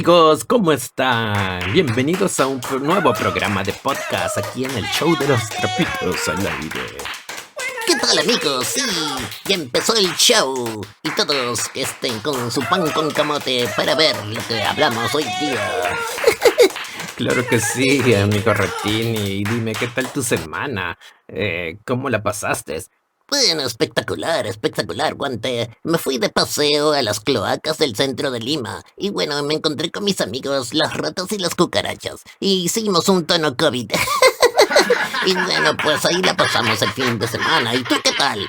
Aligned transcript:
amigos, 0.00 0.46
¿cómo 0.46 0.72
están? 0.72 1.74
Bienvenidos 1.74 2.40
a 2.40 2.46
un 2.46 2.58
nuevo 2.80 3.12
programa 3.12 3.62
de 3.62 3.74
podcast 3.74 4.38
aquí 4.38 4.64
en 4.64 4.70
el 4.70 4.84
show 4.86 5.14
de 5.18 5.28
los 5.28 5.46
trapitos 5.50 6.26
al 6.26 6.38
aire. 6.38 6.96
¿Qué 7.86 7.96
tal 7.96 8.18
amigos? 8.18 8.66
Sí, 8.66 8.80
ya 9.44 9.56
empezó 9.56 9.94
el 9.94 10.10
show 10.16 10.80
y 11.02 11.10
todos 11.10 11.70
estén 11.74 12.18
con 12.20 12.50
su 12.50 12.62
pan 12.62 12.90
con 12.92 13.10
camote 13.10 13.68
para 13.76 13.94
ver 13.94 14.16
lo 14.24 14.40
que 14.48 14.62
hablamos 14.62 15.14
hoy 15.14 15.24
día. 15.38 15.94
Claro 17.16 17.46
que 17.46 17.60
sí, 17.60 18.14
amigo 18.14 18.54
Retini. 18.54 19.18
Y 19.18 19.44
dime, 19.44 19.74
¿qué 19.74 19.88
tal 19.88 20.10
tu 20.10 20.22
semana? 20.22 20.96
Eh, 21.28 21.76
¿Cómo 21.84 22.08
la 22.08 22.22
pasaste? 22.22 22.82
Bueno, 23.30 23.62
espectacular, 23.62 24.48
espectacular, 24.48 25.14
guante. 25.14 25.70
Me 25.84 25.98
fui 25.98 26.18
de 26.18 26.30
paseo 26.30 26.92
a 26.92 27.00
las 27.00 27.20
cloacas 27.20 27.78
del 27.78 27.94
centro 27.94 28.32
de 28.32 28.40
Lima. 28.40 28.82
Y 28.96 29.10
bueno, 29.10 29.40
me 29.44 29.54
encontré 29.54 29.92
con 29.92 30.02
mis 30.02 30.20
amigos, 30.20 30.74
las 30.74 30.96
ratas 30.96 31.30
y 31.30 31.38
las 31.38 31.54
cucarachas. 31.54 32.24
Y 32.40 32.64
hicimos 32.64 33.08
un 33.08 33.24
tono 33.24 33.56
COVID. 33.56 33.92
y 35.26 35.34
bueno, 35.34 35.76
pues 35.80 36.04
ahí 36.06 36.20
la 36.22 36.36
pasamos 36.36 36.82
el 36.82 36.90
fin 36.90 37.20
de 37.20 37.28
semana. 37.28 37.72
¿Y 37.76 37.84
tú 37.84 37.94
qué 38.02 38.10
tal? 38.18 38.48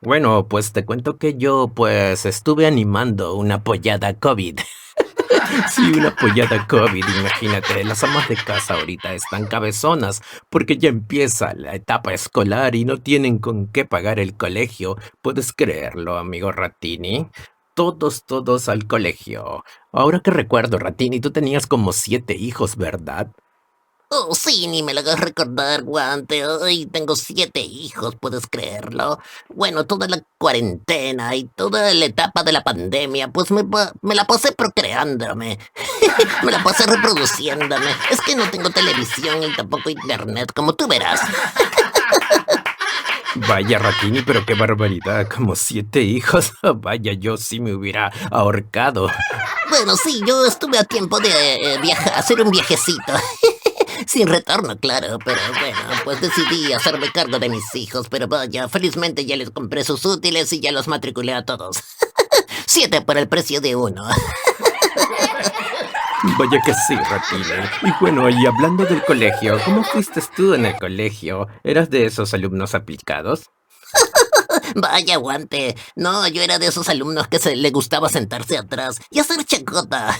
Bueno, 0.00 0.48
pues 0.48 0.72
te 0.72 0.86
cuento 0.86 1.18
que 1.18 1.34
yo 1.36 1.70
pues 1.74 2.24
estuve 2.24 2.66
animando 2.66 3.34
una 3.34 3.62
pollada 3.62 4.14
COVID. 4.14 4.60
Sí, 5.70 5.92
una 5.96 6.14
pollada 6.14 6.66
COVID, 6.66 7.04
imagínate. 7.20 7.84
Las 7.84 8.02
amas 8.04 8.28
de 8.28 8.36
casa 8.36 8.74
ahorita 8.74 9.14
están 9.14 9.46
cabezonas 9.46 10.22
porque 10.50 10.76
ya 10.76 10.88
empieza 10.88 11.54
la 11.54 11.74
etapa 11.74 12.12
escolar 12.12 12.74
y 12.74 12.84
no 12.84 12.98
tienen 12.98 13.38
con 13.38 13.68
qué 13.68 13.84
pagar 13.84 14.18
el 14.18 14.36
colegio. 14.36 14.96
¿Puedes 15.20 15.52
creerlo, 15.52 16.18
amigo 16.18 16.52
Ratini? 16.52 17.30
Todos, 17.74 18.24
todos 18.26 18.68
al 18.68 18.86
colegio. 18.86 19.64
Ahora 19.92 20.20
que 20.20 20.30
recuerdo, 20.30 20.78
Ratini, 20.78 21.20
tú 21.20 21.30
tenías 21.30 21.66
como 21.66 21.92
siete 21.92 22.34
hijos, 22.34 22.76
¿verdad? 22.76 23.32
Oh, 24.14 24.34
sí, 24.34 24.66
ni 24.66 24.82
me 24.82 24.92
lo 24.92 25.00
hagas 25.00 25.18
recordar, 25.18 25.84
guante. 25.84 26.46
Hoy 26.46 26.84
tengo 26.84 27.16
siete 27.16 27.60
hijos, 27.60 28.14
¿puedes 28.14 28.46
creerlo? 28.46 29.18
Bueno, 29.48 29.86
toda 29.86 30.06
la 30.06 30.22
cuarentena 30.36 31.34
y 31.34 31.44
toda 31.44 31.94
la 31.94 32.04
etapa 32.04 32.42
de 32.42 32.52
la 32.52 32.62
pandemia, 32.62 33.28
pues 33.28 33.50
me, 33.50 33.64
me 34.02 34.14
la 34.14 34.26
pasé 34.26 34.52
procreándome. 34.52 35.58
me 36.44 36.52
la 36.52 36.62
pasé 36.62 36.84
reproduciéndome. 36.84 37.86
Es 38.10 38.20
que 38.20 38.36
no 38.36 38.50
tengo 38.50 38.68
televisión 38.68 39.42
y 39.44 39.56
tampoco 39.56 39.88
internet, 39.88 40.52
como 40.54 40.74
tú 40.74 40.86
verás. 40.86 41.22
Vaya, 43.48 43.78
Ratini, 43.78 44.20
pero 44.20 44.44
qué 44.44 44.52
barbaridad, 44.52 45.26
como 45.26 45.56
siete 45.56 46.02
hijos. 46.02 46.52
Vaya, 46.62 47.14
yo 47.14 47.38
sí 47.38 47.60
me 47.60 47.74
hubiera 47.74 48.12
ahorcado. 48.30 49.08
Bueno, 49.70 49.96
sí, 49.96 50.20
yo 50.26 50.44
estuve 50.44 50.76
a 50.76 50.84
tiempo 50.84 51.18
de 51.18 51.54
eh, 51.54 51.78
viajar, 51.78 52.12
hacer 52.14 52.42
un 52.42 52.50
viajecito. 52.50 53.14
Sin 54.06 54.28
retorno, 54.28 54.78
claro, 54.78 55.18
pero 55.24 55.40
bueno, 55.60 55.78
pues 56.04 56.20
decidí 56.20 56.72
hacerme 56.72 57.10
cargo 57.12 57.38
de 57.38 57.48
mis 57.48 57.74
hijos, 57.74 58.08
pero 58.08 58.28
vaya, 58.28 58.68
felizmente 58.68 59.24
ya 59.24 59.36
les 59.36 59.50
compré 59.50 59.84
sus 59.84 60.04
útiles 60.04 60.52
y 60.52 60.60
ya 60.60 60.72
los 60.72 60.88
matriculé 60.88 61.34
a 61.34 61.44
todos. 61.44 61.78
Siete 62.66 63.00
por 63.02 63.18
el 63.18 63.28
precio 63.28 63.60
de 63.60 63.76
uno. 63.76 64.04
Vaya 66.38 66.60
que 66.64 66.72
sí, 66.72 66.94
Ratina. 66.94 67.70
Y 67.82 67.90
bueno, 68.00 68.28
y 68.30 68.46
hablando 68.46 68.84
del 68.84 69.04
colegio, 69.04 69.58
¿cómo 69.64 69.82
fuiste 69.82 70.22
tú 70.36 70.54
en 70.54 70.66
el 70.66 70.76
colegio? 70.76 71.48
¿Eras 71.64 71.90
de 71.90 72.06
esos 72.06 72.32
alumnos 72.32 72.76
aplicados? 72.76 73.50
Vaya 74.76 75.16
guante. 75.16 75.76
No, 75.96 76.26
yo 76.28 76.42
era 76.42 76.58
de 76.58 76.68
esos 76.68 76.88
alumnos 76.88 77.26
que 77.26 77.40
se 77.40 77.56
le 77.56 77.70
gustaba 77.70 78.08
sentarse 78.08 78.56
atrás 78.56 79.00
y 79.10 79.18
hacer 79.18 79.44
chacota. 79.44 80.16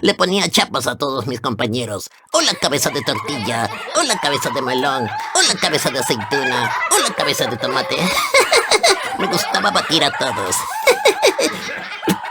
Le 0.00 0.14
ponía 0.14 0.48
chapas 0.48 0.86
a 0.86 0.96
todos 0.96 1.26
mis 1.26 1.40
compañeros. 1.40 2.10
O 2.32 2.40
la 2.40 2.54
cabeza 2.54 2.90
de 2.90 3.02
tortilla, 3.02 3.68
o 3.96 4.02
la 4.02 4.18
cabeza 4.18 4.50
de 4.50 4.62
melón, 4.62 5.08
o 5.34 5.42
la 5.42 5.54
cabeza 5.54 5.90
de 5.90 5.98
aceituna, 5.98 6.72
o 6.90 6.98
la 7.08 7.14
cabeza 7.14 7.46
de 7.46 7.56
tomate. 7.56 7.96
Me 9.18 9.26
gustaba 9.26 9.70
batir 9.70 10.04
a 10.04 10.10
todos. 10.12 10.56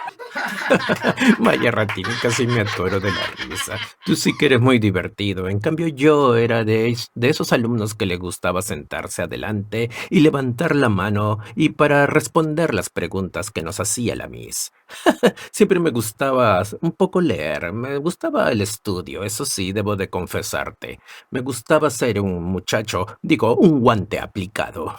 Vaya 1.40 1.72
ratini, 1.72 2.10
casi 2.22 2.48
me 2.48 2.62
atoro 2.62 3.00
de 3.00 3.12
la 3.12 3.28
risa. 3.48 3.78
Tú 4.06 4.16
sí 4.16 4.36
que 4.38 4.48
eres 4.48 4.62
muy 4.62 4.80
divertido. 4.80 5.50
En 5.50 5.60
cambio, 5.60 5.88
yo 5.88 6.36
era 6.36 6.64
de, 6.64 6.98
de 7.16 7.30
esos 7.30 7.54
alumnos 7.54 7.94
que 7.96 8.06
le 8.06 8.18
gustaba 8.18 8.62
sentarse 8.62 9.24
adelante 9.24 9.90
y 10.10 10.20
levantar 10.22 10.76
la 10.76 10.90
mano 10.90 11.40
y 11.56 11.70
para 11.70 12.06
responder 12.08 12.74
las 12.74 12.90
preguntas 12.90 13.52
que 13.52 13.62
nos 13.62 13.80
hacía 13.80 14.16
la 14.16 14.28
Miss. 14.28 14.72
Siempre 15.52 15.80
me 15.80 15.92
gustaba 15.92 16.64
un 16.82 16.92
poco 16.92 17.22
leer, 17.22 17.74
me 17.74 17.98
gustaba 17.98 18.52
el 18.52 18.62
estudio, 18.62 19.24
eso 19.24 19.46
sí, 19.46 19.72
debo 19.72 19.96
de 19.96 20.10
confesarte. 20.10 21.00
Me 21.32 21.42
gustaba 21.42 21.90
ser 21.90 22.20
un 22.20 22.44
muchacho, 22.44 23.06
digo, 23.22 23.56
un 23.56 23.80
guante 23.82 24.20
aplicado. 24.20 24.96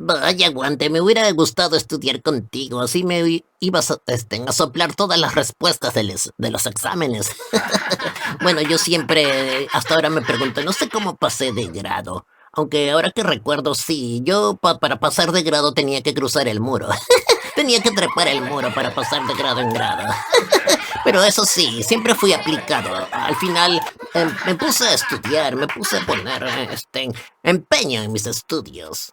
Vaya 0.00 0.48
guante, 0.50 0.90
me 0.90 1.00
hubiera 1.00 1.28
gustado 1.32 1.76
estudiar 1.76 2.22
contigo, 2.22 2.80
así 2.80 3.02
me 3.02 3.42
ibas 3.58 3.90
a, 3.90 4.00
este, 4.06 4.40
a 4.46 4.52
soplar 4.52 4.94
todas 4.94 5.18
las 5.18 5.34
respuestas 5.34 5.92
de, 5.94 6.16
de 6.36 6.50
los 6.50 6.66
exámenes. 6.66 7.32
bueno, 8.40 8.60
yo 8.60 8.78
siempre, 8.78 9.66
hasta 9.72 9.96
ahora 9.96 10.08
me 10.08 10.22
pregunto, 10.22 10.62
no 10.62 10.72
sé 10.72 10.88
cómo 10.88 11.16
pasé 11.16 11.52
de 11.52 11.66
grado. 11.66 12.26
Aunque 12.52 12.92
ahora 12.92 13.10
que 13.10 13.24
recuerdo, 13.24 13.74
sí, 13.74 14.20
yo 14.22 14.56
para 14.56 15.00
pasar 15.00 15.32
de 15.32 15.42
grado 15.42 15.74
tenía 15.74 16.00
que 16.00 16.14
cruzar 16.14 16.46
el 16.46 16.60
muro. 16.60 16.88
tenía 17.56 17.82
que 17.82 17.90
trepar 17.90 18.28
el 18.28 18.40
muro 18.40 18.72
para 18.72 18.94
pasar 18.94 19.26
de 19.26 19.34
grado 19.34 19.60
en 19.60 19.70
grado. 19.70 20.14
Pero 21.04 21.24
eso 21.24 21.44
sí, 21.44 21.82
siempre 21.82 22.14
fui 22.14 22.32
aplicado. 22.32 23.08
Al 23.10 23.34
final 23.34 23.80
em, 24.14 24.32
me 24.46 24.54
puse 24.54 24.84
a 24.84 24.94
estudiar, 24.94 25.56
me 25.56 25.66
puse 25.66 25.98
a 25.98 26.06
poner 26.06 26.44
este, 26.70 27.08
empeño 27.42 28.02
en 28.02 28.12
mis 28.12 28.26
estudios. 28.26 29.12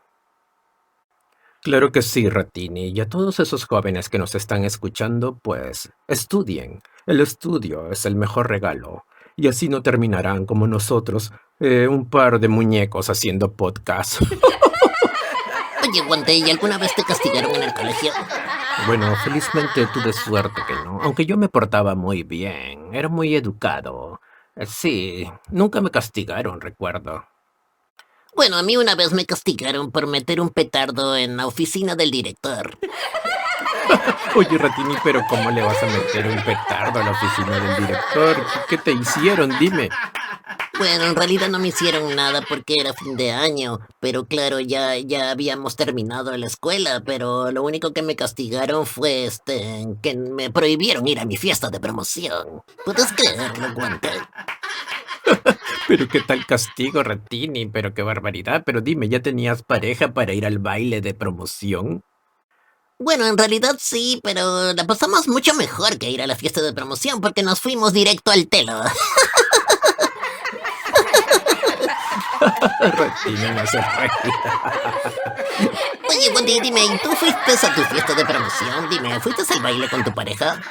Claro 1.65 1.91
que 1.91 2.03
sí, 2.03 2.29
Ratini, 2.29 2.89
y 2.89 3.01
a 3.01 3.09
todos 3.09 3.39
esos 3.39 3.65
jóvenes 3.65 4.07
que 4.07 4.19
nos 4.19 4.35
están 4.35 4.63
escuchando, 4.65 5.39
pues 5.39 5.91
estudien. 6.07 6.83
El 7.07 7.21
estudio 7.21 7.89
es 7.89 8.05
el 8.05 8.15
mejor 8.15 8.51
regalo, 8.51 9.05
y 9.35 9.47
así 9.47 9.67
no 9.67 9.81
terminarán 9.81 10.45
como 10.45 10.67
nosotros, 10.67 11.33
eh, 11.59 11.87
un 11.87 12.07
par 12.07 12.39
de 12.39 12.49
muñecos 12.49 13.09
haciendo 13.09 13.53
podcast. 13.53 14.21
Oye, 15.89 16.01
Guante, 16.05 16.35
¿y 16.35 16.47
alguna 16.51 16.77
vez 16.77 16.93
te 16.93 17.03
castigaron 17.03 17.55
en 17.55 17.63
el 17.63 17.73
colegio? 17.73 18.11
Bueno, 18.85 19.15
felizmente 19.23 19.87
tuve 19.91 20.13
suerte 20.13 20.61
que 20.67 20.75
no, 20.75 20.99
aunque 21.01 21.25
yo 21.25 21.35
me 21.35 21.49
portaba 21.49 21.95
muy 21.95 22.21
bien, 22.21 22.93
era 22.93 23.09
muy 23.09 23.35
educado. 23.35 24.21
Sí, 24.67 25.27
nunca 25.49 25.81
me 25.81 25.89
castigaron, 25.89 26.61
recuerdo. 26.61 27.25
Bueno, 28.35 28.57
a 28.57 28.63
mí 28.63 28.75
una 28.75 28.95
vez 28.95 29.13
me 29.13 29.25
castigaron 29.25 29.91
por 29.91 30.07
meter 30.07 30.41
un 30.41 30.49
petardo 30.49 31.15
en 31.15 31.37
la 31.37 31.47
oficina 31.47 31.95
del 31.95 32.11
director. 32.11 32.77
Oye, 34.35 34.57
Ratini, 34.57 34.95
pero 35.03 35.21
¿cómo 35.29 35.51
le 35.51 35.61
vas 35.61 35.81
a 35.81 35.85
meter 35.85 36.27
un 36.27 36.43
petardo 36.43 36.99
a 36.99 37.03
la 37.03 37.11
oficina 37.11 37.59
del 37.59 37.85
director? 37.87 38.45
¿Qué 38.67 38.77
te 38.77 38.91
hicieron? 38.91 39.57
Dime. 39.57 39.89
Bueno, 40.77 41.05
en 41.05 41.15
realidad 41.15 41.47
no 41.47 41.59
me 41.59 41.69
hicieron 41.69 42.13
nada 42.15 42.41
porque 42.41 42.75
era 42.77 42.93
fin 42.93 43.15
de 43.15 43.31
año, 43.31 43.79
pero 44.01 44.25
claro, 44.25 44.59
ya, 44.59 44.97
ya 44.97 45.31
habíamos 45.31 45.77
terminado 45.77 46.35
la 46.35 46.47
escuela, 46.47 47.01
pero 47.05 47.51
lo 47.51 47.63
único 47.63 47.93
que 47.93 48.01
me 48.01 48.17
castigaron 48.17 48.85
fue 48.85 49.25
este, 49.25 49.87
que 50.01 50.15
me 50.15 50.51
prohibieron 50.51 51.07
ir 51.07 51.19
a 51.19 51.25
mi 51.25 51.37
fiesta 51.37 51.69
de 51.69 51.79
promoción. 51.79 52.61
¿Puedes 52.83 53.13
creerlo, 53.13 53.73
Guante? 53.73 54.09
Pero 55.87 56.07
qué 56.07 56.21
tal 56.21 56.45
castigo, 56.45 57.03
Ratini, 57.03 57.67
pero 57.67 57.93
qué 57.93 58.01
barbaridad. 58.01 58.63
Pero 58.65 58.81
dime, 58.81 59.07
¿ya 59.09 59.21
tenías 59.21 59.63
pareja 59.63 60.13
para 60.13 60.33
ir 60.33 60.45
al 60.45 60.59
baile 60.59 61.01
de 61.01 61.13
promoción? 61.13 62.03
Bueno, 62.97 63.27
en 63.27 63.37
realidad 63.37 63.75
sí, 63.79 64.21
pero 64.23 64.73
la 64.73 64.87
pasamos 64.87 65.27
mucho 65.27 65.53
mejor 65.53 65.97
que 65.97 66.09
ir 66.09 66.21
a 66.21 66.27
la 66.27 66.35
fiesta 66.35 66.61
de 66.61 66.73
promoción 66.73 67.19
porque 67.19 67.43
nos 67.43 67.59
fuimos 67.59 67.91
directo 67.93 68.31
al 68.31 68.47
telo. 68.47 68.81
Ratini 72.79 73.51
no 73.51 73.65
se 73.67 73.79
Oye, 76.09 76.29
Wendy, 76.35 76.59
dime, 76.59 76.85
¿y 76.85 76.97
tú 76.99 77.11
fuiste 77.13 77.53
a 77.53 77.75
tu 77.75 77.81
fiesta 77.83 78.13
de 78.13 78.25
promoción? 78.25 78.89
Dime, 78.89 79.19
¿fuiste 79.19 79.41
al 79.53 79.61
baile 79.61 79.89
con 79.89 80.03
tu 80.03 80.13
pareja? 80.13 80.61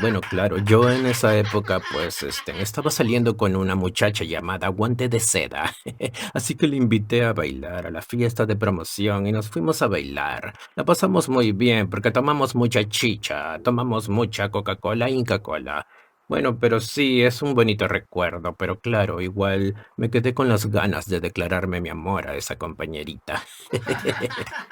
Bueno, 0.00 0.20
claro, 0.20 0.58
yo 0.58 0.88
en 0.90 1.06
esa 1.06 1.36
época, 1.36 1.80
pues, 1.92 2.22
este, 2.22 2.62
estaba 2.62 2.90
saliendo 2.90 3.36
con 3.36 3.56
una 3.56 3.74
muchacha 3.74 4.22
llamada 4.24 4.68
Guante 4.68 5.08
de 5.08 5.18
Seda. 5.18 5.74
Así 6.34 6.54
que 6.54 6.68
le 6.68 6.76
invité 6.76 7.24
a 7.24 7.32
bailar 7.32 7.86
a 7.86 7.90
la 7.90 8.00
fiesta 8.00 8.46
de 8.46 8.54
promoción 8.54 9.26
y 9.26 9.32
nos 9.32 9.48
fuimos 9.48 9.82
a 9.82 9.88
bailar. 9.88 10.52
La 10.76 10.84
pasamos 10.84 11.28
muy 11.28 11.50
bien 11.52 11.90
porque 11.90 12.12
tomamos 12.12 12.54
mucha 12.54 12.88
chicha, 12.88 13.58
tomamos 13.58 14.08
mucha 14.08 14.50
Coca-Cola 14.50 15.10
Inca 15.10 15.40
Cola. 15.40 15.86
Bueno, 16.28 16.58
pero 16.58 16.80
sí, 16.80 17.22
es 17.22 17.42
un 17.42 17.54
bonito 17.54 17.88
recuerdo, 17.88 18.54
pero 18.54 18.78
claro, 18.80 19.20
igual 19.20 19.74
me 19.96 20.10
quedé 20.10 20.34
con 20.34 20.48
las 20.48 20.66
ganas 20.66 21.06
de 21.06 21.20
declararme 21.20 21.80
mi 21.80 21.88
amor 21.88 22.28
a 22.28 22.36
esa 22.36 22.56
compañerita. 22.56 23.42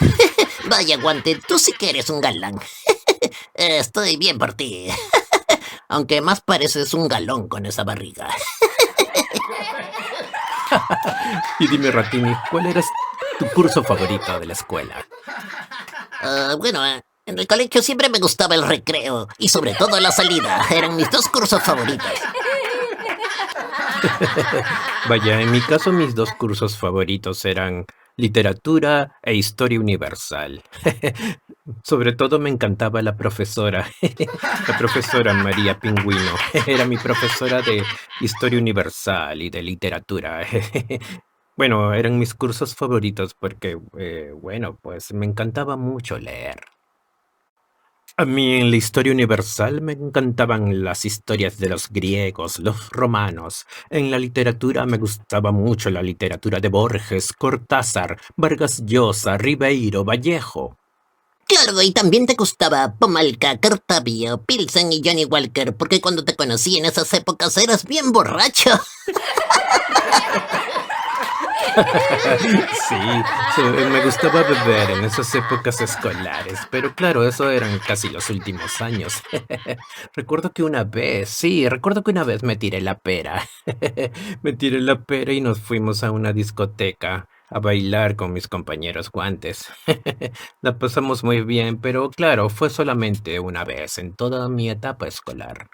Vaya, 0.70 0.96
Guante, 0.96 1.38
tú 1.46 1.58
sí 1.58 1.72
que 1.78 1.90
eres 1.90 2.10
un 2.10 2.20
galán. 2.20 2.58
Estoy 3.60 4.16
bien 4.16 4.38
por 4.38 4.54
ti. 4.54 4.88
aunque 5.90 6.22
más 6.22 6.40
pareces 6.40 6.94
un 6.94 7.08
galón 7.08 7.48
con 7.48 7.66
esa 7.66 7.84
barriga. 7.84 8.28
y 11.58 11.66
dime, 11.66 11.90
Ratini, 11.90 12.32
¿cuál 12.50 12.66
era 12.66 12.80
tu 13.38 13.46
curso 13.48 13.82
favorito 13.82 14.38
de 14.38 14.46
la 14.46 14.52
escuela? 14.52 15.04
Uh, 16.22 16.56
bueno, 16.58 16.86
en 16.86 17.38
el 17.38 17.46
colegio 17.48 17.82
siempre 17.82 18.08
me 18.08 18.20
gustaba 18.20 18.54
el 18.54 18.66
recreo 18.66 19.26
y 19.36 19.48
sobre 19.48 19.74
todo 19.74 19.98
la 19.98 20.12
salida. 20.12 20.64
Eran 20.70 20.94
mis 20.94 21.10
dos 21.10 21.26
cursos 21.28 21.60
favoritos. 21.60 22.06
Vaya, 25.08 25.40
en 25.40 25.50
mi 25.50 25.60
caso 25.60 25.90
mis 25.90 26.14
dos 26.14 26.30
cursos 26.34 26.78
favoritos 26.78 27.44
eran 27.44 27.84
literatura 28.16 29.18
e 29.22 29.34
historia 29.34 29.80
universal. 29.80 30.62
Sobre 31.84 32.12
todo 32.12 32.38
me 32.38 32.50
encantaba 32.50 33.02
la 33.02 33.16
profesora, 33.16 33.86
la 34.68 34.78
profesora 34.78 35.34
María 35.34 35.78
Pingüino. 35.78 36.34
Era 36.66 36.84
mi 36.84 36.96
profesora 36.96 37.62
de 37.62 37.82
historia 38.20 38.58
universal 38.58 39.40
y 39.42 39.50
de 39.50 39.62
literatura. 39.62 40.46
Bueno, 41.56 41.92
eran 41.92 42.18
mis 42.18 42.34
cursos 42.34 42.74
favoritos 42.74 43.34
porque, 43.34 43.78
eh, 43.98 44.32
bueno, 44.34 44.78
pues 44.80 45.12
me 45.12 45.26
encantaba 45.26 45.76
mucho 45.76 46.18
leer. 46.18 46.56
A 48.16 48.24
mí 48.24 48.56
en 48.56 48.70
la 48.70 48.76
historia 48.76 49.12
universal 49.12 49.80
me 49.80 49.92
encantaban 49.92 50.84
las 50.84 51.04
historias 51.04 51.58
de 51.58 51.68
los 51.68 51.88
griegos, 51.88 52.58
los 52.58 52.90
romanos. 52.90 53.66
En 53.88 54.10
la 54.10 54.18
literatura 54.18 54.84
me 54.84 54.98
gustaba 54.98 55.52
mucho 55.52 55.90
la 55.90 56.02
literatura 56.02 56.60
de 56.60 56.68
Borges, 56.68 57.32
Cortázar, 57.32 58.20
Vargas 58.36 58.84
Llosa, 58.84 59.38
Ribeiro, 59.38 60.04
Vallejo. 60.04 60.76
Claro, 61.46 61.82
y 61.82 61.92
también 61.92 62.26
te 62.26 62.34
gustaba 62.34 62.94
Pomalca, 62.94 63.58
Cartavio, 63.58 64.42
Pilsen 64.42 64.92
y 64.92 65.02
Johnny 65.04 65.24
Walker, 65.24 65.74
porque 65.74 66.00
cuando 66.00 66.24
te 66.24 66.36
conocí 66.36 66.78
en 66.78 66.84
esas 66.84 67.12
épocas 67.14 67.56
eras 67.56 67.84
bien 67.84 68.12
borracho. 68.12 68.70
sí, 72.88 73.64
me 73.90 74.04
gustaba 74.04 74.42
beber 74.42 74.90
en 74.90 75.04
esas 75.04 75.34
épocas 75.34 75.80
escolares, 75.80 76.60
pero 76.70 76.94
claro, 76.94 77.26
eso 77.26 77.50
eran 77.50 77.78
casi 77.80 78.08
los 78.08 78.28
últimos 78.30 78.80
años. 78.80 79.22
recuerdo 80.14 80.52
que 80.52 80.62
una 80.62 80.84
vez, 80.84 81.28
sí, 81.30 81.68
recuerdo 81.68 82.02
que 82.02 82.10
una 82.10 82.24
vez 82.24 82.42
me 82.42 82.56
tiré 82.56 82.80
la 82.80 82.98
pera. 82.98 83.46
me 84.42 84.52
tiré 84.52 84.80
la 84.80 85.02
pera 85.04 85.32
y 85.32 85.40
nos 85.40 85.60
fuimos 85.60 86.02
a 86.04 86.10
una 86.10 86.32
discoteca 86.32 87.28
a 87.50 87.58
bailar 87.58 88.16
con 88.16 88.32
mis 88.32 88.48
compañeros 88.48 89.10
guantes. 89.10 89.70
la 90.62 90.78
pasamos 90.78 91.24
muy 91.24 91.42
bien, 91.42 91.80
pero 91.80 92.10
claro, 92.10 92.48
fue 92.48 92.70
solamente 92.70 93.40
una 93.40 93.64
vez 93.64 93.98
en 93.98 94.14
toda 94.14 94.48
mi 94.48 94.70
etapa 94.70 95.06
escolar. 95.08 95.68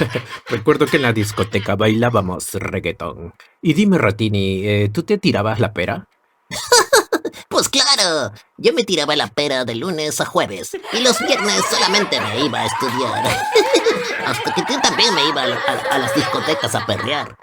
Recuerdo 0.48 0.86
que 0.86 0.96
en 0.96 1.02
la 1.02 1.12
discoteca 1.12 1.76
bailábamos 1.76 2.54
reggaetón. 2.54 3.34
Y 3.62 3.74
dime, 3.74 3.98
Ratini, 3.98 4.66
eh, 4.66 4.90
¿tú 4.92 5.02
te 5.02 5.18
tirabas 5.18 5.60
la 5.60 5.72
pera? 5.72 6.08
pues 7.48 7.68
claro, 7.68 8.32
yo 8.56 8.72
me 8.72 8.84
tiraba 8.84 9.14
la 9.16 9.28
pera 9.28 9.64
de 9.64 9.74
lunes 9.74 10.20
a 10.20 10.24
jueves 10.24 10.76
y 10.92 11.00
los 11.00 11.18
viernes 11.20 11.62
solamente 11.70 12.20
me 12.20 12.44
iba 12.44 12.60
a 12.60 12.66
estudiar. 12.66 13.26
Hasta 14.26 14.54
que 14.54 14.62
tú 14.62 14.80
también 14.82 15.14
me 15.14 15.28
iba 15.28 15.42
a, 15.42 15.94
a 15.94 15.98
las 15.98 16.14
discotecas 16.14 16.74
a 16.74 16.86
perrear. 16.86 17.36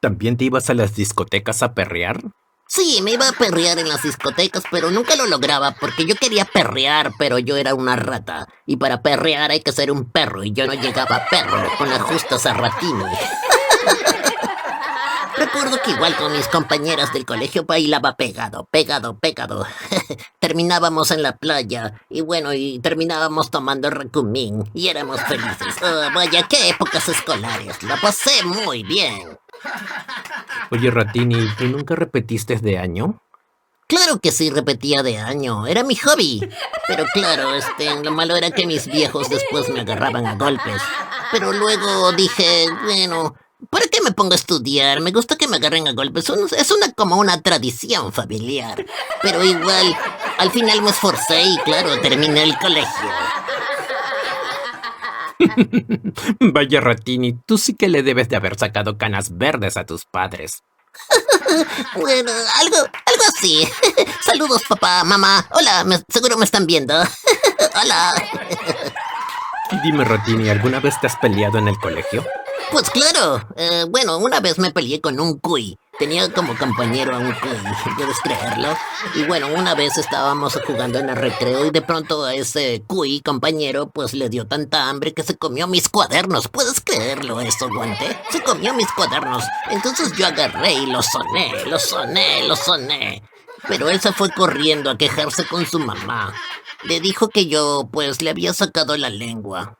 ¿También 0.00 0.36
te 0.36 0.44
ibas 0.46 0.68
a 0.68 0.74
las 0.74 0.96
discotecas 0.96 1.62
a 1.62 1.74
perrear? 1.74 2.20
Sí, 2.74 3.00
me 3.02 3.10
iba 3.10 3.28
a 3.28 3.32
perrear 3.32 3.78
en 3.78 3.86
las 3.86 4.02
discotecas, 4.02 4.62
pero 4.70 4.90
nunca 4.90 5.14
lo 5.14 5.26
lograba 5.26 5.72
porque 5.72 6.06
yo 6.06 6.14
quería 6.14 6.46
perrear, 6.46 7.12
pero 7.18 7.38
yo 7.38 7.58
era 7.58 7.74
una 7.74 7.96
rata. 7.96 8.48
Y 8.64 8.78
para 8.78 9.02
perrear 9.02 9.50
hay 9.50 9.60
que 9.60 9.72
ser 9.72 9.90
un 9.90 10.10
perro 10.10 10.42
y 10.42 10.52
yo 10.52 10.66
no 10.66 10.72
llegaba 10.72 11.16
a 11.16 11.28
perro 11.28 11.68
con 11.76 11.90
la 11.90 12.00
justa 12.00 12.38
Sarratini. 12.38 13.04
Recuerdo 15.36 15.82
que 15.84 15.90
igual 15.90 16.16
con 16.16 16.32
mis 16.32 16.48
compañeras 16.48 17.12
del 17.12 17.26
colegio 17.26 17.66
bailaba 17.66 18.16
pegado, 18.16 18.66
pegado, 18.70 19.18
pegado. 19.18 19.66
Terminábamos 20.40 21.10
en 21.10 21.22
la 21.22 21.36
playa 21.36 22.00
y 22.08 22.22
bueno, 22.22 22.54
y 22.54 22.78
terminábamos 22.78 23.50
tomando 23.50 23.90
recumín 23.90 24.64
y 24.72 24.88
éramos 24.88 25.20
felices. 25.20 25.74
Oh, 25.82 26.14
vaya, 26.14 26.48
qué 26.48 26.70
épocas 26.70 27.06
escolares. 27.06 27.82
La 27.82 28.00
pasé 28.00 28.42
muy 28.44 28.82
bien. 28.82 29.41
Oye, 30.70 30.90
Ratini, 30.90 31.48
¿tú 31.56 31.64
nunca 31.64 31.94
repetiste 31.94 32.56
de 32.56 32.78
año? 32.78 33.20
Claro 33.86 34.20
que 34.20 34.32
sí 34.32 34.48
repetía 34.48 35.02
de 35.02 35.18
año, 35.18 35.66
era 35.66 35.84
mi 35.84 35.96
hobby. 35.96 36.48
Pero 36.86 37.04
claro, 37.12 37.54
este, 37.54 38.02
lo 38.02 38.10
malo 38.10 38.36
era 38.36 38.50
que 38.50 38.66
mis 38.66 38.86
viejos 38.86 39.28
después 39.28 39.68
me 39.68 39.80
agarraban 39.80 40.26
a 40.26 40.36
golpes. 40.36 40.80
Pero 41.30 41.52
luego 41.52 42.12
dije, 42.12 42.66
bueno, 42.84 43.34
¿para 43.68 43.86
qué 43.88 44.00
me 44.00 44.12
pongo 44.12 44.32
a 44.32 44.36
estudiar? 44.36 45.00
Me 45.00 45.10
gusta 45.10 45.36
que 45.36 45.46
me 45.46 45.56
agarren 45.56 45.88
a 45.88 45.92
golpes, 45.92 46.30
es 46.56 46.70
una 46.70 46.92
como 46.92 47.16
una 47.16 47.42
tradición 47.42 48.12
familiar. 48.12 48.82
Pero 49.20 49.44
igual, 49.44 49.94
al 50.38 50.50
final 50.50 50.80
me 50.80 50.90
esforcé 50.90 51.42
y 51.42 51.58
claro, 51.58 52.00
terminé 52.00 52.44
el 52.44 52.56
colegio. 52.58 53.10
Vaya 56.40 56.80
Ratini, 56.80 57.34
tú 57.46 57.58
sí 57.58 57.74
que 57.74 57.88
le 57.88 58.02
debes 58.02 58.28
de 58.28 58.36
haber 58.36 58.58
sacado 58.58 58.98
canas 58.98 59.36
verdes 59.36 59.76
a 59.76 59.86
tus 59.86 60.04
padres. 60.04 60.62
bueno, 61.96 62.30
algo, 62.60 62.76
algo 62.76 63.24
así. 63.34 63.66
Saludos, 64.24 64.62
papá, 64.68 65.04
mamá. 65.04 65.46
Hola, 65.52 65.84
seguro 66.08 66.36
me 66.36 66.44
están 66.44 66.66
viendo. 66.66 66.94
Hola. 67.80 68.14
Dime, 69.82 70.04
Ratini, 70.04 70.50
¿alguna 70.50 70.80
vez 70.80 71.00
te 71.00 71.06
has 71.06 71.16
peleado 71.16 71.58
en 71.58 71.68
el 71.68 71.78
colegio? 71.78 72.24
Pues 72.70 72.90
claro. 72.90 73.46
Eh, 73.56 73.84
bueno, 73.88 74.18
una 74.18 74.40
vez 74.40 74.58
me 74.58 74.70
peleé 74.70 75.00
con 75.00 75.18
un 75.18 75.38
cuy. 75.38 75.78
Tenía 76.02 76.28
como 76.32 76.58
compañero 76.58 77.14
a 77.14 77.18
un 77.20 77.32
¿puedes 77.96 78.18
creerlo? 78.24 78.76
Y 79.14 79.22
bueno, 79.22 79.46
una 79.54 79.76
vez 79.76 79.96
estábamos 79.98 80.58
jugando 80.66 80.98
en 80.98 81.08
el 81.08 81.14
recreo 81.14 81.64
y 81.64 81.70
de 81.70 81.80
pronto 81.80 82.24
a 82.24 82.34
ese 82.34 82.82
cuy 82.88 83.20
compañero 83.20 83.88
pues 83.88 84.12
le 84.12 84.28
dio 84.28 84.48
tanta 84.48 84.88
hambre 84.88 85.14
que 85.14 85.22
se 85.22 85.38
comió 85.38 85.68
mis 85.68 85.88
cuadernos. 85.88 86.48
¿Puedes 86.48 86.80
creerlo 86.80 87.40
eso, 87.40 87.68
guante? 87.68 88.20
Se 88.32 88.42
comió 88.42 88.74
mis 88.74 88.90
cuadernos. 88.90 89.44
Entonces 89.70 90.10
yo 90.16 90.26
agarré 90.26 90.72
y 90.72 90.86
lo 90.86 91.02
soné, 91.02 91.52
lo 91.66 91.78
soné, 91.78 92.48
lo 92.48 92.56
soné. 92.56 93.22
Pero 93.68 93.88
él 93.88 94.00
se 94.00 94.10
fue 94.12 94.28
corriendo 94.30 94.90
a 94.90 94.98
quejarse 94.98 95.46
con 95.46 95.64
su 95.66 95.78
mamá. 95.78 96.34
Le 96.82 96.98
dijo 96.98 97.28
que 97.28 97.46
yo 97.46 97.88
pues 97.92 98.22
le 98.22 98.30
había 98.30 98.52
sacado 98.52 98.96
la 98.96 99.08
lengua. 99.08 99.78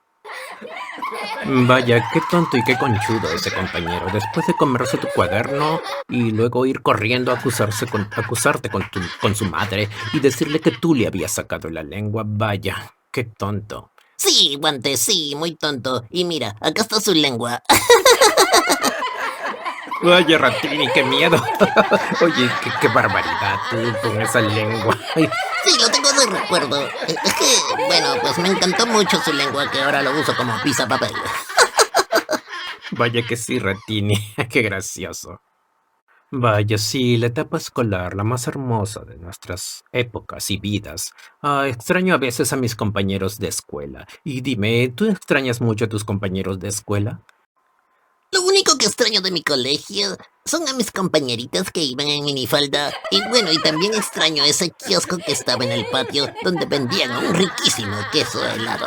Vaya, 1.45 2.09
qué 2.13 2.21
tonto 2.31 2.57
y 2.57 2.65
qué 2.65 2.77
conchudo 2.79 3.33
ese 3.35 3.53
compañero. 3.53 4.07
Después 4.13 4.47
de 4.47 4.55
comerse 4.55 4.99
tu 4.99 5.09
cuaderno 5.15 5.81
y 6.09 6.31
luego 6.31 6.67
ir 6.67 6.83
corriendo 6.83 7.33
a 7.33 7.37
acusarse 7.37 7.87
con, 7.87 8.09
acusarte 8.15 8.71
con, 8.71 8.85
con 9.21 9.35
su 9.35 9.45
madre 9.47 9.89
y 10.13 10.21
decirle 10.21 10.61
que 10.61 10.71
tú 10.71 10.95
le 10.95 11.07
habías 11.07 11.33
sacado 11.33 11.69
la 11.69 11.83
lengua. 11.83 12.23
Vaya, 12.27 12.95
qué 13.11 13.25
tonto. 13.25 13.93
Sí, 14.17 14.57
guante, 14.61 14.97
sí, 14.97 15.35
muy 15.37 15.57
tonto. 15.57 16.05
Y 16.11 16.25
mira, 16.25 16.55
acá 16.61 16.83
está 16.83 17.01
su 17.01 17.13
lengua. 17.13 17.63
Vaya, 20.03 20.39
Ratini, 20.39 20.89
qué 20.93 21.03
miedo. 21.05 21.37
Oye, 22.21 22.51
qué, 22.81 22.89
barbaridad 22.89 23.59
tú 23.71 23.77
con 24.03 24.21
esa 24.21 24.41
lengua. 24.41 24.99
Sí, 25.65 25.79
lo 25.81 25.89
tengo 25.91 26.13
de 26.13 26.41
recuerdo. 26.41 26.89
Que, 27.07 27.85
bueno, 27.87 28.15
pues 28.21 28.39
me 28.39 28.49
encantó 28.49 28.87
mucho 28.87 29.21
su 29.23 29.33
lengua 29.33 29.71
que 29.71 29.81
ahora 29.81 30.03
lo 30.03 30.19
uso 30.19 30.35
como 30.37 30.53
pizza 30.63 30.87
papel. 30.89 31.13
Vaya 32.93 33.23
que 33.23 33.37
sí, 33.37 33.59
Ratini. 33.59 34.15
Qué 34.51 34.63
gracioso. 34.63 35.41
Vaya, 36.35 36.79
sí, 36.79 37.19
la 37.19 37.27
etapa 37.27 37.59
escolar, 37.59 38.15
la 38.15 38.25
más 38.25 38.47
hermosa 38.49 39.05
de 39.05 39.19
nuestras 39.19 39.85
épocas 39.93 40.51
y 40.51 40.57
vidas. 40.57 41.13
Ah, 41.43 41.69
extraño 41.69 42.15
a 42.15 42.19
veces 42.19 42.55
a 42.55 42.57
mis 42.57 42.75
compañeros 42.75 43.39
de 43.39 43.49
escuela. 43.49 44.07
Y 44.25 44.41
dime, 44.41 44.89
¿tú 44.97 45.05
extrañas 45.11 45.61
mucho 45.61 45.85
a 45.85 45.89
tus 45.89 46.05
compañeros 46.05 46.59
de 46.59 46.69
escuela? 46.69 47.21
Lo 48.43 48.49
único 48.49 48.77
que 48.77 48.87
extraño 48.87 49.21
de 49.21 49.31
mi 49.31 49.43
colegio 49.43 50.17
son 50.45 50.67
a 50.69 50.75
mis 50.75 50.91
compañeritas 50.91 51.71
que 51.71 51.85
iban 51.85 52.09
en 52.09 52.25
minifalda. 52.25 52.93
Y 53.13 53.21
bueno, 53.29 53.53
y 53.53 53.59
también 53.59 53.95
extraño 53.95 54.43
ese 54.43 54.71
kiosco 54.71 55.19
que 55.19 55.31
estaba 55.31 55.65
en 55.65 55.71
el 55.71 55.87
patio 55.87 56.27
donde 56.43 56.67
vendían 56.67 57.25
un 57.25 57.35
riquísimo 57.35 57.97
queso 58.11 58.45
helado. 58.45 58.87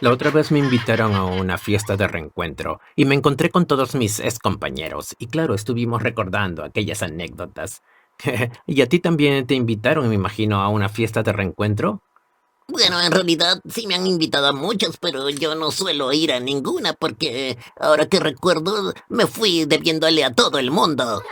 La 0.00 0.10
otra 0.10 0.30
vez 0.30 0.50
me 0.50 0.58
invitaron 0.58 1.14
a 1.14 1.24
una 1.24 1.58
fiesta 1.58 1.98
de 1.98 2.08
reencuentro 2.08 2.80
y 2.96 3.04
me 3.04 3.14
encontré 3.14 3.50
con 3.50 3.66
todos 3.66 3.94
mis 3.94 4.20
ex 4.20 4.38
compañeros 4.38 5.14
y 5.18 5.26
claro, 5.26 5.54
estuvimos 5.54 6.02
recordando 6.02 6.64
aquellas 6.64 7.02
anécdotas. 7.02 7.82
¿Y 8.66 8.80
a 8.80 8.88
ti 8.88 9.00
también 9.00 9.46
te 9.46 9.54
invitaron, 9.54 10.08
me 10.08 10.14
imagino, 10.14 10.62
a 10.62 10.70
una 10.70 10.88
fiesta 10.88 11.22
de 11.22 11.32
reencuentro? 11.32 12.02
Bueno, 12.72 13.00
en 13.02 13.12
realidad 13.12 13.60
sí 13.70 13.86
me 13.86 13.94
han 13.94 14.06
invitado 14.06 14.46
a 14.48 14.52
muchas, 14.52 14.96
pero 14.98 15.28
yo 15.28 15.54
no 15.54 15.70
suelo 15.70 16.10
ir 16.12 16.32
a 16.32 16.40
ninguna 16.40 16.94
porque 16.94 17.58
ahora 17.78 18.06
que 18.08 18.18
recuerdo 18.18 18.94
me 19.10 19.26
fui 19.26 19.66
debiéndole 19.66 20.24
a 20.24 20.34
todo 20.34 20.58
el 20.58 20.70
mundo. 20.70 21.22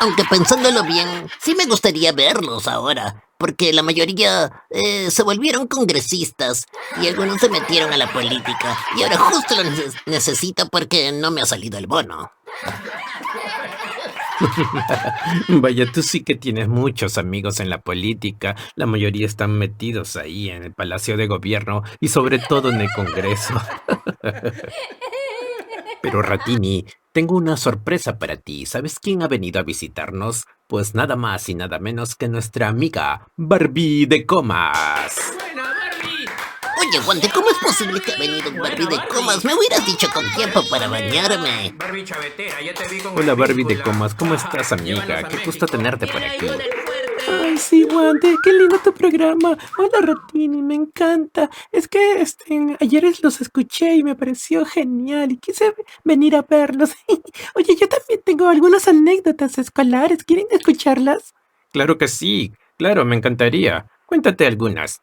Aunque 0.00 0.24
pensándolo 0.24 0.82
bien, 0.84 1.30
sí 1.40 1.54
me 1.54 1.64
gustaría 1.64 2.12
verlos 2.12 2.68
ahora, 2.68 3.24
porque 3.38 3.72
la 3.72 3.82
mayoría 3.82 4.64
eh, 4.68 5.10
se 5.10 5.22
volvieron 5.22 5.66
congresistas 5.66 6.66
y 7.00 7.08
algunos 7.08 7.40
se 7.40 7.48
metieron 7.48 7.90
a 7.92 7.96
la 7.96 8.12
política 8.12 8.76
y 8.98 9.02
ahora 9.02 9.16
justo 9.18 9.54
lo 9.56 9.62
neces- 9.62 9.94
necesito 10.04 10.68
porque 10.68 11.10
no 11.10 11.30
me 11.30 11.40
ha 11.40 11.46
salido 11.46 11.78
el 11.78 11.86
bono. 11.86 12.30
Vaya, 15.48 15.90
tú 15.90 16.02
sí 16.02 16.22
que 16.22 16.34
tienes 16.34 16.68
muchos 16.68 17.18
amigos 17.18 17.60
en 17.60 17.70
la 17.70 17.80
política. 17.80 18.56
La 18.76 18.86
mayoría 18.86 19.26
están 19.26 19.56
metidos 19.58 20.16
ahí 20.16 20.50
en 20.50 20.64
el 20.64 20.72
Palacio 20.72 21.16
de 21.16 21.26
Gobierno 21.26 21.82
y 22.00 22.08
sobre 22.08 22.38
todo 22.38 22.70
en 22.70 22.80
el 22.80 22.88
Congreso. 22.94 23.54
Pero 26.02 26.20
Ratini, 26.20 26.84
tengo 27.12 27.36
una 27.36 27.56
sorpresa 27.56 28.18
para 28.18 28.36
ti. 28.36 28.66
¿Sabes 28.66 28.98
quién 28.98 29.22
ha 29.22 29.28
venido 29.28 29.60
a 29.60 29.64
visitarnos? 29.64 30.44
Pues 30.66 30.94
nada 30.94 31.16
más 31.16 31.48
y 31.48 31.54
nada 31.54 31.78
menos 31.78 32.14
que 32.14 32.28
nuestra 32.28 32.68
amiga 32.68 33.28
Barbie 33.36 34.06
de 34.06 34.26
Comas. 34.26 35.32
Oye, 36.94 37.04
Guante, 37.04 37.28
¿cómo 37.34 37.50
es 37.50 37.58
posible 37.58 38.00
que 38.00 38.12
ha 38.12 38.16
venido 38.16 38.50
un 38.50 38.58
Barbie 38.58 38.86
de 38.86 38.96
comas? 39.08 39.44
Me 39.44 39.52
hubieras 39.52 39.84
dicho 39.84 40.08
con 40.14 40.24
tiempo 40.36 40.62
para 40.70 40.86
bañarme. 40.86 41.74
Barbie 41.76 42.04
chavetera, 42.04 42.62
ya 42.62 42.72
te 42.72 42.86
vi 42.86 43.00
con 43.00 43.18
Hola 43.18 43.34
Barbie 43.34 43.64
de. 43.64 43.82
Comas, 43.82 44.14
¿cómo 44.14 44.36
estás 44.36 44.70
amiga? 44.70 45.26
Qué 45.26 45.38
gusto 45.44 45.66
tenerte 45.66 46.06
por 46.06 46.22
aquí. 46.22 46.46
Ay, 47.28 47.58
sí, 47.58 47.82
Wande, 47.84 48.36
qué 48.44 48.52
lindo 48.52 48.78
tu 48.78 48.94
programa. 48.94 49.58
Hola, 49.76 49.98
Ratini, 50.02 50.62
me 50.62 50.76
encanta. 50.76 51.50
Es 51.72 51.88
que 51.88 52.20
este, 52.20 52.76
ayer 52.78 53.04
los 53.22 53.40
escuché 53.40 53.96
y 53.96 54.04
me 54.04 54.14
pareció 54.14 54.64
genial 54.64 55.32
y 55.32 55.38
quise 55.38 55.74
venir 56.04 56.36
a 56.36 56.42
verlos. 56.42 56.94
Oye, 57.56 57.74
yo 57.74 57.88
también 57.88 58.20
tengo 58.24 58.46
algunas 58.46 58.86
anécdotas 58.86 59.58
escolares. 59.58 60.22
¿Quieren 60.22 60.46
escucharlas? 60.52 61.34
Claro 61.72 61.98
que 61.98 62.06
sí, 62.06 62.52
claro, 62.78 63.04
me 63.04 63.16
encantaría. 63.16 63.90
Cuéntate 64.06 64.46
algunas. 64.46 65.02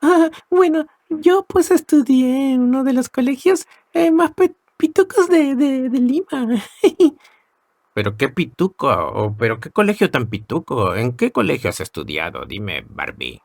Ah, 0.00 0.30
bueno, 0.50 0.86
yo 1.08 1.44
pues 1.48 1.70
estudié 1.70 2.52
en 2.54 2.60
uno 2.62 2.82
de 2.84 2.92
los 2.92 3.08
colegios 3.08 3.66
eh, 3.94 4.10
más 4.10 4.32
pe- 4.32 4.54
pitucos 4.76 5.28
de, 5.28 5.54
de, 5.54 5.88
de 5.88 5.98
Lima. 6.00 6.62
Pero 7.94 8.16
qué 8.16 8.28
pituco, 8.28 8.86
o 8.88 9.34
pero 9.36 9.58
qué 9.58 9.70
colegio 9.72 10.08
tan 10.08 10.28
pituco. 10.28 10.94
¿En 10.94 11.16
qué 11.16 11.32
colegio 11.32 11.68
has 11.70 11.80
estudiado? 11.80 12.44
Dime, 12.46 12.84
Barbie. 12.88 13.42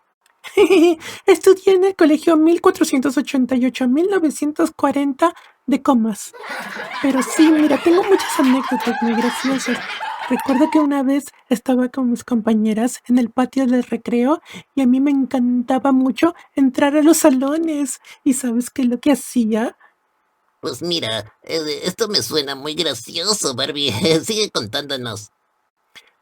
Estudié 1.26 1.74
en 1.76 1.86
el 1.86 1.96
colegio 1.96 2.36
1488-1940 2.38 5.34
de 5.66 5.82
Comas. 5.82 6.34
Pero 7.02 7.24
sí, 7.24 7.50
mira, 7.50 7.82
tengo 7.82 8.04
muchas 8.04 8.40
anécdotas 8.40 9.02
muy 9.02 9.16
graciosas. 9.16 9.80
Recuerdo 10.30 10.70
que 10.72 10.80
una 10.80 11.04
vez 11.04 11.26
estaba 11.50 11.90
con 11.90 12.10
mis 12.10 12.24
compañeras 12.24 13.02
en 13.08 13.18
el 13.18 13.30
patio 13.30 13.68
del 13.68 13.84
recreo 13.84 14.42
y 14.74 14.82
a 14.82 14.88
mí 14.88 15.00
me 15.02 15.12
encantaba 15.12 15.92
mucho 15.92 16.34
entrar 16.56 16.96
a 16.96 17.04
los 17.04 17.18
salones. 17.18 18.00
¿Y 18.24 18.34
sabes 18.34 18.70
qué 18.70 18.84
es 18.84 18.88
lo 18.88 19.00
que 19.00 19.12
hacía? 19.12 19.78
Pues 20.62 20.82
mira, 20.82 21.34
eh, 21.44 21.82
esto 21.84 22.08
me 22.08 22.22
suena 22.22 22.56
muy 22.56 22.74
gracioso, 22.74 23.54
Barbie. 23.54 23.92
Sigue 24.24 24.50
contándonos. 24.50 25.32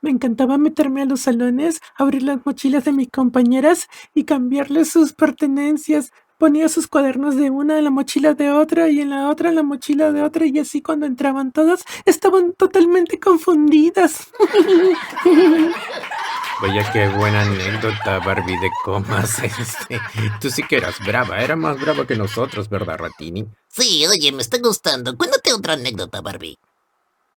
Me 0.02 0.10
encantaba 0.10 0.58
meterme 0.58 1.04
a 1.04 1.06
los 1.06 1.22
salones, 1.22 1.80
abrir 1.96 2.24
las 2.24 2.44
mochilas 2.44 2.86
de 2.86 2.92
mis 2.92 3.10
compañeras 3.12 3.88
y 4.16 4.24
cambiarles 4.24 4.90
sus 4.90 5.14
pertenencias. 5.14 6.12
Ponía 6.42 6.70
sus 6.70 6.88
cuadernos 6.88 7.36
de 7.36 7.52
una 7.52 7.78
en 7.78 7.84
la 7.84 7.92
mochila 7.92 8.34
de 8.34 8.50
otra 8.50 8.90
y 8.90 9.00
en 9.00 9.12
la 9.12 9.30
otra 9.30 9.50
en 9.50 9.56
la 9.56 9.62
mochila 9.62 10.12
de 10.12 10.24
otra 10.24 10.48
y 10.48 10.58
así 10.58 10.82
cuando 10.82 11.06
entraban 11.06 11.52
todas 11.52 11.84
estaban 12.06 12.54
totalmente 12.54 13.20
confundidas. 13.20 14.28
Vaya 16.60 16.92
qué 16.92 17.10
buena 17.10 17.44
anécdota, 17.44 18.18
Barbie 18.26 18.58
de 18.58 18.72
comas. 18.84 19.38
Este, 19.44 20.02
tú 20.42 20.50
sí 20.50 20.64
que 20.64 20.78
eras 20.78 20.96
brava, 21.06 21.42
era 21.42 21.56
más 21.56 21.80
brava 21.80 22.08
que 22.08 22.16
nosotros, 22.16 22.70
¿verdad, 22.70 22.98
Ratini? 22.98 23.46
Sí, 23.68 24.08
oye, 24.08 24.32
me 24.32 24.42
está 24.42 24.58
gustando. 24.58 25.16
Cuéntate 25.16 25.54
otra 25.54 25.74
anécdota, 25.74 26.22
Barbie. 26.22 26.58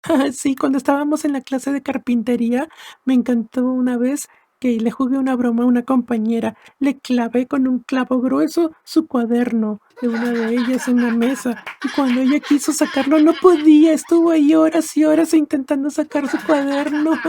Ah, 0.04 0.32
Sí, 0.32 0.56
cuando 0.56 0.78
estábamos 0.78 1.26
en 1.26 1.34
la 1.34 1.42
clase 1.42 1.72
de 1.72 1.82
carpintería, 1.82 2.70
me 3.04 3.12
encantó 3.12 3.66
una 3.66 3.98
vez 3.98 4.28
que 4.64 4.80
le 4.80 4.90
jugué 4.90 5.18
una 5.18 5.36
broma 5.36 5.64
a 5.64 5.66
una 5.66 5.82
compañera. 5.82 6.56
Le 6.78 6.98
clavé 6.98 7.46
con 7.46 7.68
un 7.68 7.80
clavo 7.80 8.22
grueso 8.22 8.72
su 8.82 9.06
cuaderno 9.06 9.82
de 10.00 10.08
una 10.08 10.30
de 10.30 10.54
ellas 10.54 10.88
en 10.88 11.02
la 11.02 11.10
mesa. 11.10 11.64
Y 11.82 11.88
cuando 11.88 12.20
ella 12.20 12.40
quiso 12.40 12.72
sacarlo, 12.72 13.18
no 13.20 13.32
podía. 13.34 13.92
Estuvo 13.92 14.30
ahí 14.30 14.54
horas 14.54 14.96
y 14.96 15.04
horas 15.04 15.34
intentando 15.34 15.90
sacar 15.90 16.28
su 16.28 16.38
cuaderno. 16.38 17.12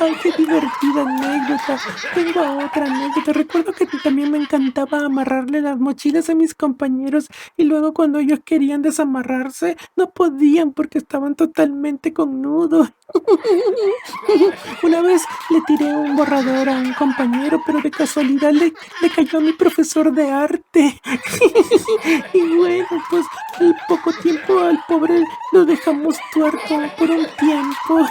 Ay, 0.00 0.12
qué 0.22 0.32
divertida 0.36 1.02
anécdota. 1.02 1.78
Tengo 2.14 2.40
otra 2.64 2.86
anécdota. 2.86 3.32
Recuerdo 3.32 3.72
que 3.72 3.86
también 4.02 4.30
me 4.30 4.38
encantaba 4.38 5.04
amarrarle 5.04 5.60
las 5.60 5.78
mochilas 5.78 6.28
a 6.30 6.34
mis 6.34 6.54
compañeros 6.54 7.28
y 7.56 7.64
luego 7.64 7.92
cuando 7.94 8.18
ellos 8.18 8.40
querían 8.44 8.82
desamarrarse, 8.82 9.76
no 9.96 10.10
podían 10.10 10.72
porque 10.72 10.98
estaban 10.98 11.34
totalmente 11.34 12.12
con 12.12 12.42
nudo. 12.42 12.88
Una 14.82 15.00
vez 15.02 15.22
le 15.50 15.60
tiré 15.62 15.94
un 15.94 16.16
borrador 16.16 16.68
a 16.68 16.78
un 16.78 16.92
compañero, 16.94 17.62
pero 17.64 17.80
de 17.80 17.90
casualidad 17.90 18.52
le, 18.52 18.72
le 19.00 19.10
cayó 19.10 19.38
a 19.38 19.42
mi 19.42 19.52
profesor 19.52 20.12
de 20.18 20.30
arte. 20.30 21.00
y 22.32 22.56
bueno, 22.56 22.86
pues 23.08 23.24
al 23.60 23.76
poco 23.86 24.12
tiempo 24.20 24.58
al 24.58 24.82
pobre 24.88 25.22
lo 25.52 25.64
dejamos 25.64 26.16
tuerto 26.32 26.80
por 26.98 27.08
un 27.08 27.26
tiempo. 27.38 28.08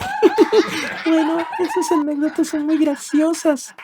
bueno, 1.05 1.45
esas 1.59 1.91
anécdotas 1.91 2.47
son 2.47 2.65
muy 2.65 2.77
graciosas. 2.77 3.75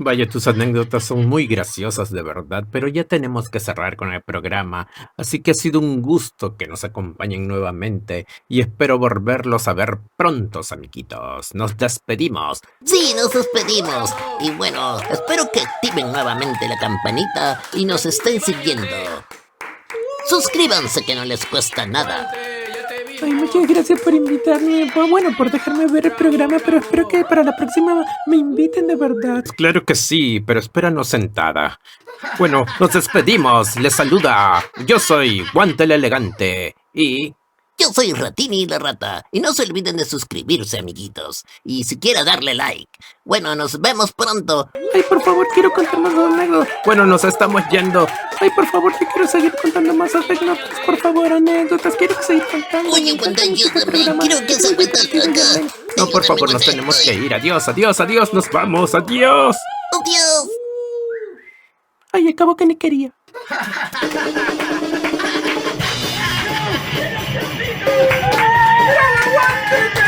Vaya, 0.00 0.28
tus 0.28 0.46
anécdotas 0.46 1.04
son 1.04 1.26
muy 1.26 1.46
graciosas 1.46 2.10
de 2.12 2.22
verdad, 2.22 2.64
pero 2.70 2.86
ya 2.86 3.04
tenemos 3.04 3.48
que 3.48 3.58
cerrar 3.58 3.96
con 3.96 4.12
el 4.12 4.22
programa, 4.22 4.88
así 5.16 5.40
que 5.40 5.50
ha 5.50 5.54
sido 5.54 5.80
un 5.80 6.02
gusto 6.02 6.56
que 6.56 6.68
nos 6.68 6.84
acompañen 6.84 7.48
nuevamente 7.48 8.26
y 8.48 8.60
espero 8.60 8.98
volverlos 8.98 9.66
a 9.66 9.72
ver 9.72 9.98
prontos, 10.16 10.70
amiguitos. 10.70 11.54
Nos 11.54 11.76
despedimos. 11.76 12.60
Sí, 12.84 13.12
nos 13.16 13.32
despedimos. 13.32 14.14
Y 14.40 14.50
bueno, 14.52 15.00
espero 15.10 15.50
que 15.52 15.60
activen 15.60 16.12
nuevamente 16.12 16.68
la 16.68 16.78
campanita 16.78 17.60
y 17.72 17.84
nos 17.84 18.06
estén 18.06 18.40
siguiendo. 18.40 18.86
Suscríbanse 20.28 21.04
que 21.04 21.14
no 21.14 21.24
les 21.24 21.44
cuesta 21.46 21.86
nada. 21.86 22.30
Ay, 23.22 23.32
muchas 23.32 23.66
gracias 23.66 24.00
por 24.00 24.14
invitarme. 24.14 24.86
Bu- 24.94 25.08
Bueno, 25.10 25.30
por 25.36 25.50
dejarme 25.50 25.86
ver 25.86 26.06
el 26.06 26.12
programa, 26.12 26.56
pero 26.64 26.78
espero 26.78 27.08
que 27.08 27.24
para 27.24 27.42
la 27.42 27.56
próxima 27.56 28.04
me 28.26 28.36
inviten 28.36 28.86
de 28.86 28.96
verdad. 28.96 29.44
Claro 29.56 29.84
que 29.84 29.94
sí, 29.94 30.40
pero 30.40 30.60
espéranos 30.60 31.08
sentada. 31.08 31.80
Bueno, 32.38 32.64
nos 32.78 32.92
despedimos. 32.92 33.76
Les 33.76 33.94
saluda. 33.94 34.62
Yo 34.86 34.98
soy 34.98 35.44
Guante 35.52 35.84
el 35.84 35.92
Elegante 35.92 36.74
y 36.92 37.34
Yo 37.80 37.92
soy 37.92 38.12
Ratini 38.12 38.66
la 38.66 38.80
Rata. 38.80 39.24
Y 39.30 39.38
no 39.38 39.54
se 39.54 39.62
olviden 39.62 39.96
de 39.96 40.04
suscribirse, 40.04 40.80
amiguitos. 40.80 41.44
Y 41.64 41.84
siquiera 41.84 42.24
darle 42.24 42.52
like. 42.54 42.88
Bueno, 43.24 43.54
nos 43.54 43.80
vemos 43.80 44.12
pronto. 44.12 44.68
Ay, 44.92 45.04
por 45.08 45.22
favor, 45.22 45.46
quiero 45.54 45.72
contar 45.72 46.00
más 46.00 46.12
anécdotas. 46.12 46.74
bueno, 46.84 47.06
nos 47.06 47.22
estamos 47.22 47.62
yendo. 47.70 48.08
Ay, 48.40 48.50
por 48.50 48.66
favor, 48.66 48.92
te 48.98 49.06
quiero 49.06 49.28
seguir 49.28 49.54
contando 49.62 49.94
más 49.94 50.12
anécdotas. 50.12 50.80
Por 50.84 50.96
favor, 50.98 51.32
anécdotas. 51.32 51.94
Quiero 51.94 52.20
seguir 52.20 52.44
contando. 52.50 52.90
Oye, 52.90 53.12
Wanda, 53.12 53.44
mucho 53.46 53.66
este. 53.68 53.90
Quiero 53.92 54.46
que 54.46 54.54
se 54.54 54.76
meta 54.76 55.00
acá. 55.00 55.72
No, 55.96 56.08
por 56.08 56.24
favor, 56.24 56.52
nos 56.52 56.64
tenemos 56.64 56.96
que 56.98 57.14
ir. 57.14 57.32
Adiós, 57.32 57.68
adiós, 57.68 58.00
adiós. 58.00 58.34
Nos 58.34 58.50
vamos. 58.50 58.96
Adiós. 58.96 59.56
Adiós. 59.92 60.48
Ay, 62.12 62.28
acabo 62.28 62.56
que 62.56 62.66
ni 62.66 62.74
quería. 62.74 63.14
Happy 69.70 69.84
birthday! 69.84 70.07